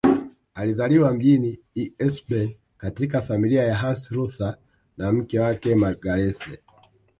Alizaliwa 0.55 1.13
mjini 1.13 1.59
Eisleben 1.75 2.55
katika 2.77 3.21
familia 3.21 3.63
ya 3.63 3.75
Hans 3.75 4.11
Luther 4.11 4.57
na 4.97 5.11
mke 5.13 5.39
wake 5.39 5.75
Margarethe 5.75 6.59